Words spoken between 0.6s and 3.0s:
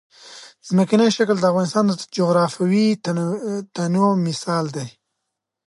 ځمکنی شکل د افغانستان د جغرافیوي